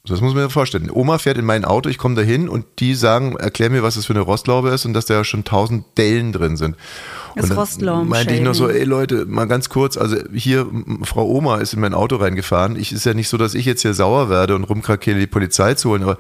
[0.08, 0.90] Das muss man sich vorstellen.
[0.90, 4.06] Oma fährt in mein Auto, ich komme dahin und die sagen, erklär mir, was das
[4.06, 6.76] für eine Rostlaube ist und dass da schon tausend Dellen drin sind.
[7.34, 10.66] Das Rostlauben meinte ich noch so, ey Leute, mal ganz kurz, also hier,
[11.02, 12.76] Frau Oma ist in mein Auto reingefahren.
[12.76, 15.74] Ich ist ja nicht so, dass ich jetzt hier sauer werde und rumkrakele, die Polizei
[15.74, 16.18] zu holen, aber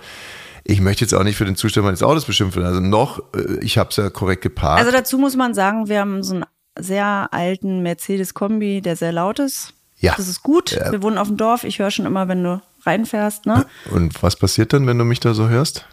[0.64, 2.64] ich möchte jetzt auch nicht für den Zustand meines Autos beschimpfen.
[2.64, 4.80] Also noch, äh, ich habe es ja korrekt geparkt.
[4.80, 6.44] Also dazu muss man sagen, wir haben so einen
[6.78, 9.74] sehr alten Mercedes-Kombi, der sehr laut ist.
[9.98, 10.14] Ja.
[10.16, 10.72] Das ist gut.
[10.72, 10.92] Ja.
[10.92, 11.64] Wir wohnen auf dem Dorf.
[11.64, 13.46] Ich höre schon immer, wenn du reinfährst.
[13.46, 13.66] Ne?
[13.90, 15.86] und was passiert dann, wenn du mich da so hörst?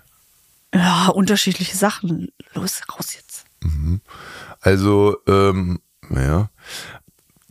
[0.74, 2.30] Ja, unterschiedliche Sachen.
[2.54, 3.46] Los, raus jetzt.
[4.60, 5.80] Also, ähm,
[6.10, 6.50] naja.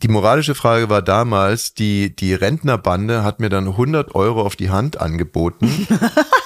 [0.01, 4.69] Die moralische Frage war damals, die, die Rentnerbande hat mir dann 100 Euro auf die
[4.69, 5.87] Hand angeboten,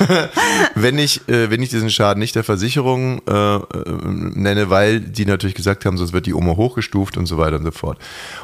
[0.74, 3.60] wenn ich, äh, wenn ich diesen Schaden nicht der Versicherung äh, äh,
[4.04, 7.64] nenne, weil die natürlich gesagt haben, sonst wird die Oma hochgestuft und so weiter und
[7.64, 7.98] so fort.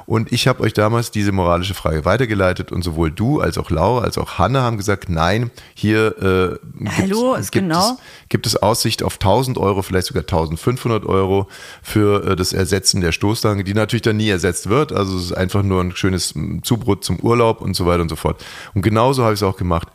[0.07, 4.05] Und ich habe euch damals diese moralische Frage weitergeleitet und sowohl du als auch Laura
[4.05, 7.93] als auch Hanne haben gesagt, nein, hier äh, Hallo, gibt genau.
[7.93, 11.49] es, gibt es Aussicht auf 1000 Euro, vielleicht sogar 1500 Euro
[11.83, 14.93] für äh, das Ersetzen der Stoßstange, die natürlich dann nie ersetzt wird.
[14.93, 18.17] Also es ist einfach nur ein schönes Zubrot zum Urlaub und so weiter und so
[18.17, 18.45] fort.
[18.75, 19.89] Und genauso habe ich es auch gemacht.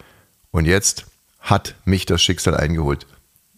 [0.52, 1.06] Und jetzt
[1.42, 3.06] hat mich das Schicksal eingeholt.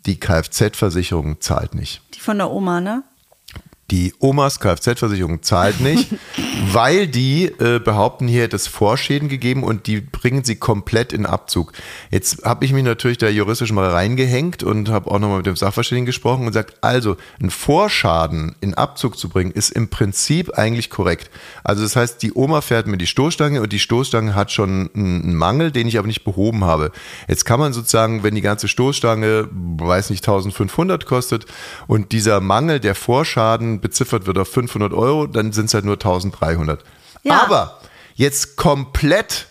[0.05, 2.01] Die Kfz-Versicherung zahlt nicht.
[2.15, 3.03] Die von der Oma, ne?
[3.93, 6.09] Die Omas Kfz-Versicherung zahlt nicht,
[6.71, 11.27] weil die äh, behaupten, hier hätte es Vorschäden gegeben und die bringen sie komplett in
[11.27, 11.73] Abzug.
[12.09, 15.55] Jetzt habe ich mich natürlich da juristisch mal reingehängt und habe auch nochmal mit dem
[15.55, 20.89] Sachverständigen gesprochen und gesagt, also ein Vorschaden in Abzug zu bringen, ist im Prinzip eigentlich
[20.89, 21.29] korrekt.
[21.63, 25.35] Also das heißt, die Oma fährt mir die Stoßstange und die Stoßstange hat schon einen
[25.35, 26.91] Mangel, den ich aber nicht behoben habe.
[27.27, 31.45] Jetzt kann man sozusagen, wenn die ganze Stoßstange, weiß nicht, 1500 kostet
[31.85, 35.95] und dieser Mangel, der Vorschaden beziffert wird auf 500 Euro, dann sind es halt nur
[35.95, 36.83] 1300.
[37.21, 37.43] Ja.
[37.43, 37.79] Aber
[38.15, 39.47] jetzt komplett,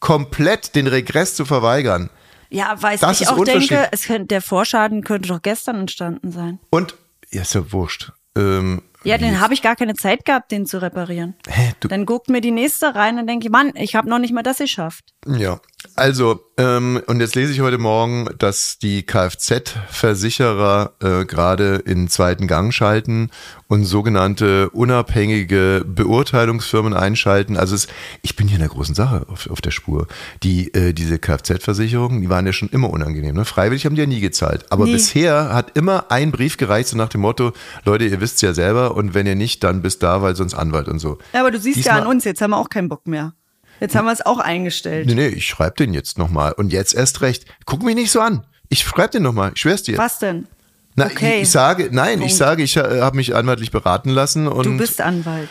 [0.00, 2.10] komplett den Regress zu verweigern
[2.50, 6.58] Ja, weil ich auch denke, es könnte, der Vorschaden könnte doch gestern entstanden sein.
[6.70, 6.94] und,
[7.30, 8.12] ja, ist ja wurscht.
[8.36, 11.34] Ähm, Ja, dann habe ich gar keine Zeit gehabt, den zu reparieren.
[11.48, 14.18] Hä, du- Dann guckt mir die nächste rein und denke ich, Mann, ich habe noch
[14.18, 15.12] nicht mal das geschafft.
[15.26, 15.60] Ja,
[15.96, 22.46] also, ähm, und jetzt lese ich heute Morgen, dass die Kfz-Versicherer äh, gerade in zweiten
[22.46, 23.30] Gang schalten
[23.68, 27.56] und sogenannte unabhängige Beurteilungsfirmen einschalten.
[27.56, 27.88] Also es,
[28.22, 30.06] ich bin hier in einer großen Sache auf, auf der Spur.
[30.42, 33.34] Die, äh, diese Kfz-Versicherungen, die waren ja schon immer unangenehm.
[33.34, 33.44] Ne?
[33.44, 34.66] Freiwillig haben die ja nie gezahlt.
[34.70, 34.92] Aber Nee.
[34.92, 37.52] bisher hat immer ein Brief gereicht, so nach dem Motto,
[37.84, 40.88] Leute, ihr wisst ja selber und wenn ihr nicht, dann bis da, weil sonst Anwalt
[40.88, 41.18] und so.
[41.32, 43.34] Ja, aber du siehst ja Diesmal- an uns, jetzt haben wir auch keinen Bock mehr.
[43.82, 45.08] Jetzt haben wir es auch eingestellt.
[45.08, 46.52] Nee, nee, ich schreibe den jetzt nochmal.
[46.52, 47.46] Und jetzt erst recht.
[47.66, 48.44] Guck mich nicht so an.
[48.68, 49.50] Ich schreibe den nochmal.
[49.56, 49.98] Ich schwör's dir.
[49.98, 50.46] Was denn?
[50.94, 51.38] Na, okay.
[51.38, 52.34] ich, ich sage, nein, ich Punkt.
[52.34, 55.48] sage, ich äh, habe mich anwaltlich beraten lassen und Du bist Anwalt.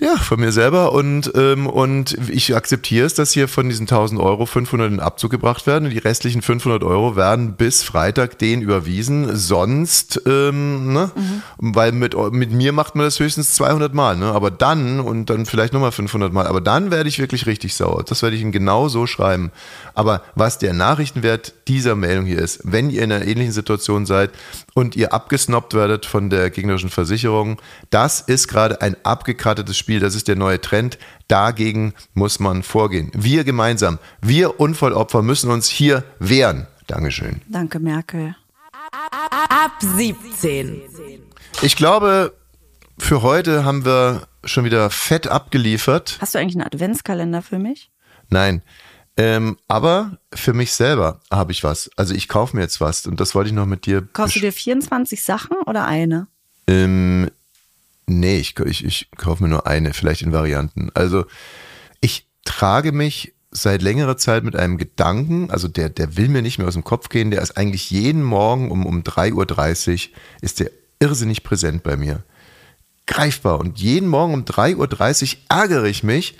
[0.00, 4.20] Ja von mir selber und ähm, und ich akzeptiere es, dass hier von diesen 1000
[4.20, 8.62] Euro 500 in Abzug gebracht werden und die restlichen 500 Euro werden bis Freitag denen
[8.62, 9.36] überwiesen.
[9.36, 11.10] Sonst, ähm, ne,
[11.58, 15.46] weil mit mit mir macht man das höchstens 200 Mal, ne, aber dann und dann
[15.46, 18.04] vielleicht nochmal 500 Mal, aber dann werde ich wirklich richtig sauer.
[18.04, 19.50] Das werde ich Ihnen genau so schreiben.
[19.94, 24.30] Aber was der Nachrichtenwert dieser Meldung hier ist, wenn ihr in einer ähnlichen Situation seid
[24.76, 30.14] und ihr abgesnobbt werdet von der gegnerischen Versicherung, das ist gerade ein abgekartetes Spiel, das
[30.14, 30.98] ist der neue Trend.
[31.28, 33.10] Dagegen muss man vorgehen.
[33.14, 36.66] Wir gemeinsam, wir Unfallopfer müssen uns hier wehren.
[36.88, 37.40] Dankeschön.
[37.48, 38.36] Danke, Merkel.
[39.48, 40.82] Ab 17.
[41.62, 42.34] Ich glaube,
[42.98, 46.18] für heute haben wir schon wieder fett abgeliefert.
[46.20, 47.90] Hast du eigentlich einen Adventskalender für mich?
[48.28, 48.60] Nein.
[49.18, 51.90] Ähm, aber für mich selber habe ich was.
[51.96, 54.06] Also ich kaufe mir jetzt was und das wollte ich noch mit dir.
[54.12, 56.26] Kaufst du dir 24 Sachen oder eine?
[56.66, 57.30] Ähm,
[58.06, 60.90] nee, ich, ich, ich kaufe mir nur eine, vielleicht in Varianten.
[60.92, 61.24] Also
[62.00, 66.58] ich trage mich seit längerer Zeit mit einem Gedanken, also der, der will mir nicht
[66.58, 70.60] mehr aus dem Kopf gehen, der ist eigentlich jeden Morgen um, um 3.30 Uhr, ist
[70.60, 72.22] der irrsinnig präsent bei mir.
[73.06, 73.60] Greifbar.
[73.60, 76.36] Und jeden Morgen um 3.30 Uhr ärgere ich mich,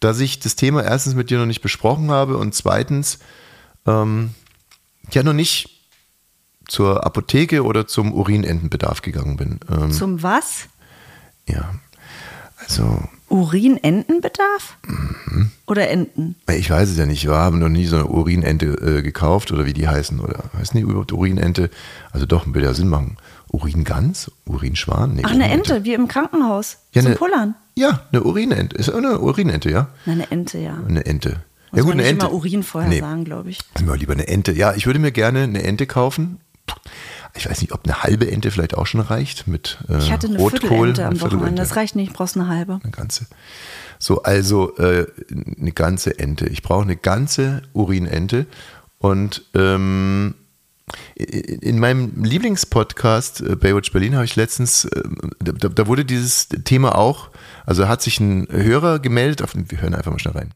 [0.00, 3.18] dass ich das Thema erstens mit dir noch nicht besprochen habe und zweitens
[3.86, 4.30] ähm,
[5.12, 5.68] ja noch nicht
[6.68, 9.60] zur Apotheke oder zum Urinentenbedarf gegangen bin.
[9.70, 10.68] Ähm, Zum was?
[11.48, 11.74] ja,
[12.58, 14.76] also Urinentenbedarf?
[14.86, 15.50] Mhm.
[15.66, 16.36] Oder Enten?
[16.48, 17.24] ich weiß es ja nicht.
[17.24, 20.76] Wir haben noch nie so eine Urinente äh, gekauft oder wie die heißen oder heißen
[20.76, 21.70] die überhaupt Urinente?
[22.12, 23.16] Also doch, würde ja Sinn machen.
[23.52, 24.30] Uringans?
[24.46, 25.14] Urinschwan?
[25.14, 25.50] Nee, Ach, eine.
[25.50, 26.78] Ente, wie im Krankenhaus.
[26.92, 27.54] Ja, Zum eine- Pullern.
[27.80, 28.76] Ja, eine Urinente.
[28.76, 29.88] Ist eine Urinente, ja?
[30.06, 30.76] Eine Ente, ja.
[30.86, 31.30] Eine Ente.
[31.70, 32.26] Muss ja gut, man eine nicht Ente.
[32.26, 33.00] immer Urin vorher Nee.
[33.00, 33.58] sagen, glaube ich.
[33.78, 34.52] Immer lieber eine Ente.
[34.52, 36.38] Ja, ich würde mir gerne eine Ente kaufen.
[37.36, 40.26] Ich weiß nicht, ob eine halbe Ente vielleicht auch schon reicht mit äh, Ich hatte
[40.26, 40.60] eine Rotkohl.
[40.60, 41.62] Viertelente am Wochenende.
[41.62, 42.80] Das reicht nicht, ich brauchst eine halbe.
[42.82, 43.26] Eine ganze.
[43.98, 45.06] So, also äh,
[45.58, 46.46] eine ganze Ente.
[46.46, 48.46] Ich brauche eine ganze Urinente.
[48.98, 50.34] Und ähm,
[51.14, 55.02] in meinem Lieblingspodcast äh, Baywatch Berlin habe ich letztens, äh,
[55.38, 57.30] da, da wurde dieses Thema auch,
[57.66, 60.50] also hat sich ein Hörer gemeldet, auf, wir hören einfach mal schnell rein.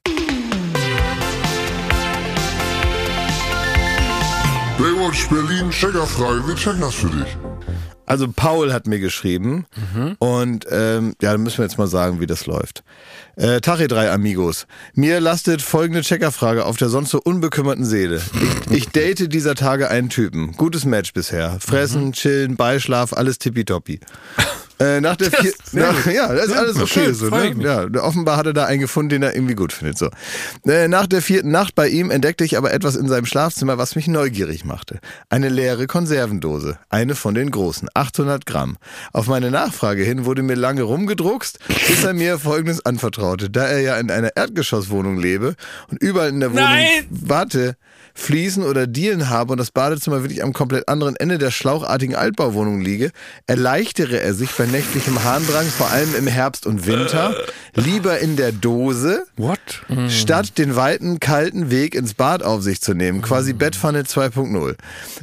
[4.79, 7.37] Baywatch Berlin, Checkerfrage, wir checken das für dich.
[8.07, 9.67] Also Paul hat mir geschrieben
[10.19, 12.85] und ähm, ja, dann müssen wir jetzt mal sagen, wie das läuft.
[13.37, 14.67] Äh, Tache drei Amigos.
[14.95, 18.21] Mir lastet folgende Checkerfrage auf der sonst so unbekümmerten Seele.
[18.71, 20.53] Ich, ich date dieser Tage einen Typen.
[20.53, 21.59] Gutes Match bisher.
[21.61, 24.01] Fressen, chillen, Beischlaf, alles tippitoppi.
[24.81, 27.29] Äh, nach der vier, nach, ja, das ist alles okay so.
[27.29, 27.55] Ne?
[27.61, 29.99] Ja, offenbar hat er da einen gefunden, den er irgendwie gut findet.
[29.99, 30.11] So.
[30.67, 33.95] Äh, nach der vierten Nacht bei ihm entdeckte ich aber etwas in seinem Schlafzimmer, was
[33.95, 34.99] mich neugierig machte.
[35.29, 36.79] Eine leere Konservendose.
[36.89, 37.89] Eine von den großen.
[37.95, 38.77] 800 Gramm.
[39.13, 43.51] Auf meine Nachfrage hin wurde mir lange rumgedruckst, bis er mir Folgendes anvertraute.
[43.51, 45.55] Da er ja in einer Erdgeschosswohnung lebe
[45.89, 47.07] und überall in der Wohnung Nein!
[47.11, 47.77] warte,
[48.15, 52.81] Fliesen oder Dielen habe und das Badezimmer wirklich am komplett anderen Ende der schlauchartigen Altbauwohnung
[52.81, 53.11] liege,
[53.47, 57.35] erleichtere er sich bei nächtlichem Harndrang, vor allem im Herbst und Winter,
[57.75, 59.59] lieber in der Dose, What?
[60.09, 64.77] statt den weiten, kalten Weg ins Bad auf sich zu nehmen, quasi Bettpfanne 2.0.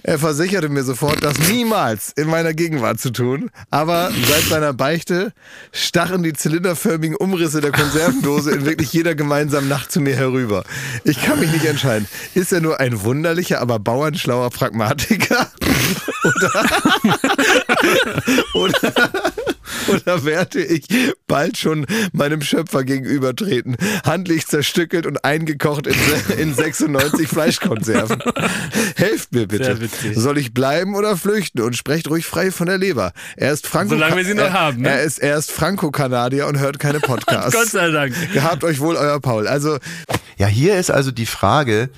[0.03, 5.31] Er versicherte mir sofort, das niemals in meiner Gegenwart zu tun, aber seit seiner Beichte
[5.71, 10.63] stachen die zylinderförmigen Umrisse der Konservendose in wirklich jeder gemeinsamen Nacht zu mir herüber.
[11.05, 12.07] Ich kann mich nicht entscheiden.
[12.33, 15.51] Ist er nur ein wunderlicher, aber bauernschlauer Pragmatiker?
[18.53, 18.93] Oder,
[19.87, 20.85] oder werde ich
[21.27, 25.95] bald schon meinem Schöpfer gegenübertreten, handlich zerstückelt und eingekocht in,
[26.37, 28.21] in 96 Fleischkonserven?
[28.95, 29.77] Helft mir bitte.
[30.13, 31.61] Soll ich bleiben oder flüchten?
[31.61, 33.13] Und sprecht ruhig frei von der Leber.
[33.35, 34.89] Er ist Franco Solange wir sie noch er, haben, ne?
[34.89, 37.53] Er ist, er ist Franco-Kanadier und hört keine Podcasts.
[37.53, 38.13] Gott sei Dank.
[38.33, 39.47] Gehabt euch wohl, euer Paul.
[39.47, 39.77] Also,
[40.37, 41.89] Ja, hier ist also die Frage,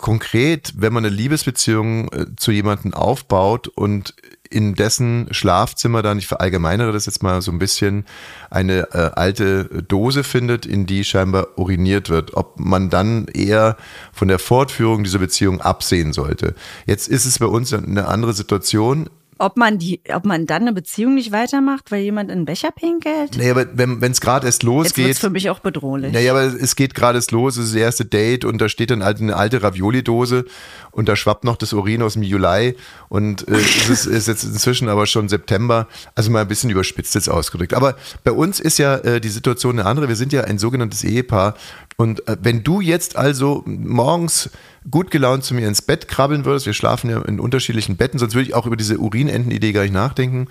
[0.00, 4.14] konkret, wenn man eine Liebesbeziehung äh, zu jemandem aufbaut und
[4.48, 8.04] in dessen Schlafzimmer dann, ich verallgemeinere das jetzt mal so ein bisschen,
[8.50, 12.34] eine äh, alte Dose findet, in die scheinbar uriniert wird.
[12.34, 13.76] Ob man dann eher
[14.12, 16.54] von der Fortführung dieser Beziehung absehen sollte.
[16.86, 19.08] Jetzt ist es bei uns eine andere Situation.
[19.40, 22.70] Ob man die, ob man dann eine Beziehung nicht weitermacht, weil jemand in den Becher
[22.72, 23.38] pinkelt?
[23.38, 25.18] Naja, aber wenn es gerade erst Jetzt wird's losgeht.
[25.18, 26.12] für mich auch bedrohlich.
[26.12, 28.90] Naja, aber es geht gerade erst los, es ist das erste Date und da steht
[28.90, 30.44] dann halt eine alte Ravioli-Dose
[30.90, 32.76] und da schwappt noch das Urin aus dem Juli
[33.08, 37.14] und äh, es ist, ist jetzt inzwischen aber schon September, also mal ein bisschen überspitzt
[37.14, 37.72] jetzt ausgedrückt.
[37.72, 41.02] Aber bei uns ist ja äh, die Situation eine andere, wir sind ja ein sogenanntes
[41.02, 41.54] Ehepaar
[42.00, 44.50] und äh, wenn du jetzt also morgens
[44.90, 48.34] gut gelaunt zu mir ins Bett krabbeln würdest, wir schlafen ja in unterschiedlichen Betten, sonst
[48.34, 50.48] würde ich auch über diese Urinenten-Idee gar nicht nachdenken.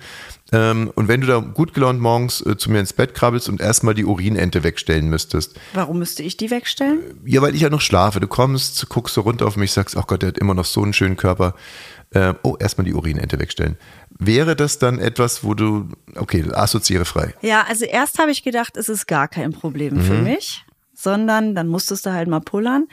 [0.52, 3.60] Ähm, und wenn du da gut gelaunt morgens äh, zu mir ins Bett krabbelst und
[3.60, 7.00] erstmal die Urinente wegstellen müsstest, Warum müsste ich die wegstellen?
[7.24, 8.20] ja, weil ich ja noch schlafe.
[8.20, 10.82] Du kommst, guckst so runter auf mich, sagst, ach Gott, der hat immer noch so
[10.82, 11.54] einen schönen Körper.
[12.12, 13.76] Äh, oh, erstmal die Urinente wegstellen.
[14.18, 17.34] Wäre das dann etwas, wo du, okay, assoziiere frei.
[17.42, 20.02] Ja, also erst habe ich gedacht, es ist gar kein Problem Mhm.
[20.02, 20.64] für mich,
[21.02, 22.86] sondern dann musstest du halt mal pullern.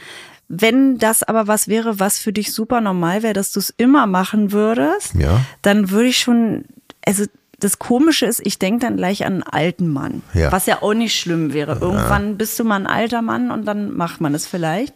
[0.49, 4.07] Wenn das aber was wäre, was für dich super normal wäre, dass du es immer
[4.07, 5.41] machen würdest, Ja.
[5.61, 6.63] dann würde ich schon,
[7.05, 7.25] also
[7.59, 10.51] das Komische ist, ich denke dann gleich an einen alten Mann, Ja.
[10.51, 11.79] was ja auch nicht schlimm wäre.
[11.81, 14.93] Irgendwann bist du mal ein alter Mann und dann macht man es vielleicht.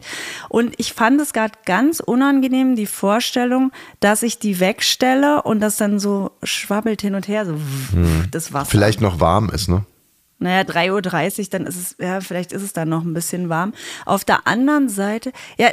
[0.48, 5.76] Und ich fand es gerade ganz unangenehm, die Vorstellung, dass ich die wegstelle und das
[5.76, 7.56] dann so schwabbelt hin und her, so
[8.30, 8.66] das Wasser.
[8.66, 8.70] Hm.
[8.70, 9.84] Vielleicht noch warm ist, ne?
[10.42, 13.72] Naja, 3.30 Uhr, dann ist es, ja, vielleicht ist es dann noch ein bisschen warm.
[14.04, 15.70] Auf der anderen Seite, ja,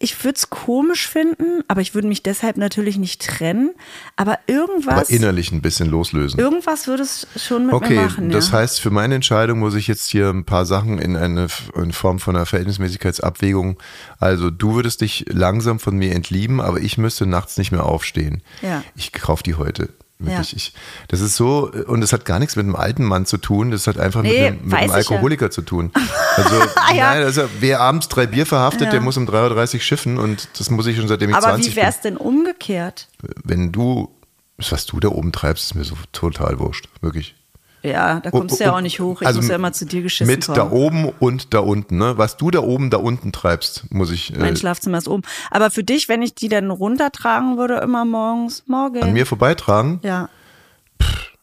[0.00, 3.70] ich würde es komisch finden, aber ich würde mich deshalb natürlich nicht trennen.
[4.16, 6.40] Aber irgendwas, Aber innerlich ein bisschen loslösen.
[6.40, 8.30] irgendwas würde es schon mit Okay, mir machen.
[8.30, 8.58] das ja.
[8.58, 12.18] heißt, für meine Entscheidung muss ich jetzt hier ein paar Sachen in eine in Form
[12.18, 13.78] von einer Verhältnismäßigkeitsabwägung.
[14.18, 18.42] Also du würdest dich langsam von mir entlieben, aber ich müsste nachts nicht mehr aufstehen.
[18.62, 18.82] Ja.
[18.96, 19.90] Ich kaufe die heute.
[20.20, 20.50] Wirklich.
[20.52, 20.56] Ja.
[20.56, 20.72] Ich,
[21.08, 23.86] das ist so, und das hat gar nichts mit einem alten Mann zu tun, das
[23.86, 24.96] hat einfach Nee, mit einem, mit einem ich ja.
[24.96, 25.90] Alkoholiker zu tun.
[26.36, 26.60] Also,
[26.94, 27.14] Ja.
[27.14, 30.70] nein, also, wer abends drei Bier verhaftet, der muss um 3.30 Uhr schiffen und das
[30.70, 33.08] muss ich schon seitdem ich aber 20 wie wäre es denn umgekehrt?
[33.20, 33.32] bin.
[33.44, 34.14] Wenn du,
[34.58, 36.88] was du da oben treibst, ist mir so total wurscht.
[37.00, 37.34] Wirklich.
[37.82, 39.22] Ja, da kommst du ja auch nicht hoch.
[39.22, 40.56] Ich Also muss ja immer zu dir geschissen Mit kommen.
[40.56, 42.18] da oben und da unten, ne?
[42.18, 45.22] Was du da oben, da unten treibst, muss ich Mein äh, Schlafzimmer ist oben.
[45.50, 49.02] Aber für dich, wenn ich die dann runtertragen würde, immer morgens, morgen.
[49.02, 50.28] an mir vorbeitragen, Ja,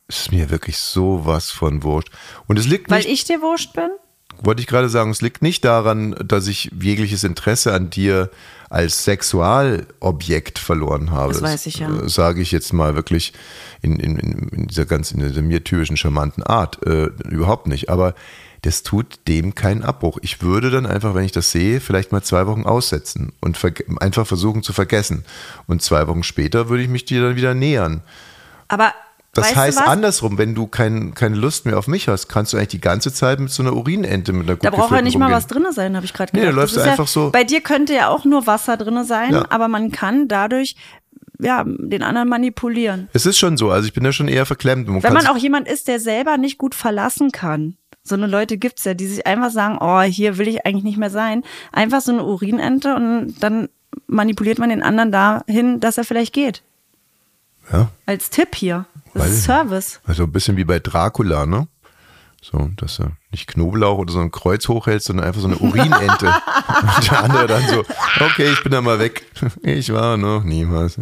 [0.07, 2.09] ist mir wirklich sowas von wurscht.
[2.47, 3.89] Und es liegt weil nicht, ich dir wurscht bin?
[4.41, 8.29] Wollte ich gerade sagen, es liegt nicht daran, dass ich jegliches Interesse an dir
[8.69, 11.33] als Sexualobjekt verloren habe.
[11.33, 11.89] Das weiß ich ja.
[11.89, 13.33] äh, Sage ich jetzt mal wirklich
[13.81, 16.85] in, in, in dieser ganz, in dieser mir typischen charmanten Art.
[16.85, 17.89] Äh, überhaupt nicht.
[17.89, 18.13] Aber
[18.63, 20.17] das tut dem keinen Abbruch.
[20.21, 23.57] Ich würde dann einfach, wenn ich das sehe, vielleicht mal zwei Wochen aussetzen und
[24.01, 25.23] einfach versuchen zu vergessen.
[25.67, 28.01] Und zwei Wochen später würde ich mich dir dann wieder nähern.
[28.67, 28.93] Aber
[29.37, 32.57] Das weißt heißt andersrum, wenn du kein, keine Lust mehr auf mich hast, kannst du
[32.57, 35.05] eigentlich die ganze Zeit mit so einer Urinente mit einer gut Da braucht ja gefüllten
[35.05, 36.57] nicht mal was drin sein, habe ich gerade Nee, gedacht.
[36.57, 39.03] da Das läufst du einfach ja, so- Bei dir könnte ja auch nur Wasser drin
[39.05, 39.45] sein, Ja.
[39.49, 40.75] aber man kann dadurch
[41.39, 43.09] ja, den anderen manipulieren.
[43.13, 44.87] Es ist schon so, also ich bin da schon eher verklemmt.
[44.87, 47.77] Man Wenn man auch jemand ist, der selber nicht gut verlassen kann.
[48.03, 50.97] So eine Leute gibt's ja, die sich einfach sagen, oh, hier will ich eigentlich nicht
[50.97, 51.43] mehr sein.
[51.71, 53.69] Einfach so eine Urinente und dann
[54.07, 56.63] manipuliert man den anderen dahin, dass er vielleicht geht.
[57.71, 58.85] ja, Als Tipp hier.
[59.17, 59.99] Das ist Service.
[60.05, 61.67] also ein bisschen wie bei Dracula, ne?
[62.41, 66.27] So, dass er nicht Knoblauch oder so ein Kreuz hochhält, sondern einfach so eine Urinente.
[66.97, 67.83] Und der andere dann so,
[68.23, 69.25] okay, ich bin da mal weg.
[69.63, 70.97] Ich war noch niemals.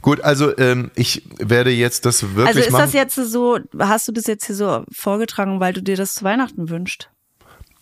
[0.00, 2.82] Gut, also ähm, ich werde jetzt das wirklich Also ist machen.
[2.84, 6.24] das jetzt so, hast du das jetzt hier so vorgetragen, weil du dir das zu
[6.24, 7.10] Weihnachten wünschst?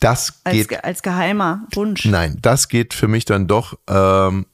[0.00, 2.06] das Als, geht ge- als geheimer Wunsch.
[2.06, 4.46] Nein, das geht für mich dann doch ähm,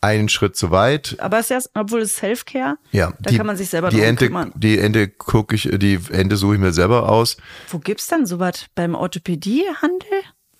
[0.00, 1.16] einen Schritt zu weit.
[1.18, 4.26] Aber es ist ja, obwohl es Self-Care, Ja, da kann man sich selber die Ente,
[4.26, 4.52] kümmern.
[4.56, 7.36] Die Ente gucke ich, die Ente suche ich mir selber aus.
[7.68, 8.66] Wo gibt's denn sowas?
[8.74, 10.08] Beim Orthopädiehandel?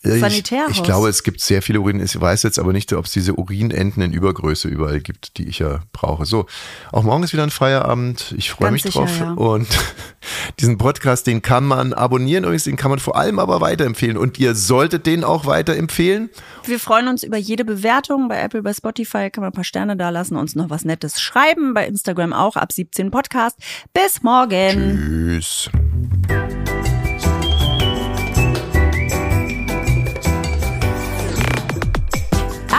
[0.02, 0.70] Ich, Sanitärhaus?
[0.72, 2.00] ich glaube, es gibt sehr viele Urin.
[2.02, 5.58] Ich weiß jetzt aber nicht, ob es diese Urinenten in Übergröße überall gibt, die ich
[5.58, 6.24] ja brauche.
[6.24, 6.46] So,
[6.90, 8.34] auch morgen ist wieder ein Feierabend.
[8.38, 9.20] Ich freue Ganz mich sicher, drauf.
[9.20, 9.32] ja.
[9.32, 9.68] Und
[10.60, 12.44] diesen Podcast, den kann man abonnieren.
[12.44, 14.16] Übrigens, den kann man vor allem aber weiterempfehlen.
[14.16, 16.30] Und ihr solltet den auch weiterempfehlen.
[16.64, 18.28] Wir freuen uns über jede Bewertung.
[18.28, 21.20] Bei Apple, bei Spotify kann man ein paar Sterne da lassen, uns noch was Nettes
[21.20, 21.74] schreiben.
[21.74, 23.58] Bei Instagram auch ab 17 Podcast.
[23.92, 25.38] Bis morgen.
[25.38, 25.70] Tschüss.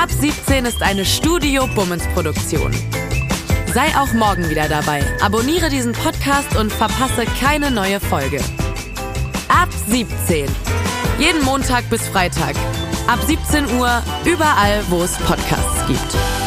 [0.01, 2.71] Ab 17 ist eine Studio Bummens Produktion.
[3.71, 5.03] Sei auch morgen wieder dabei.
[5.21, 8.41] Abonniere diesen Podcast und verpasse keine neue Folge.
[9.47, 10.49] Ab 17.
[11.19, 12.55] Jeden Montag bis Freitag.
[13.05, 16.40] Ab 17 Uhr überall, wo es Podcasts gibt.